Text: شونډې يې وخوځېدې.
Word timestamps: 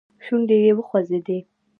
شونډې 0.25 0.57
يې 0.65 0.71
وخوځېدې. 0.77 1.39